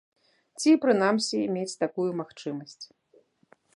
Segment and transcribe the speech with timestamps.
[0.61, 2.83] Ці, прынамсі, мець такую магчымасць.